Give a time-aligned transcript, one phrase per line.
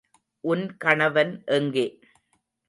[0.43, 1.85] உன் கணவன் எங்கே?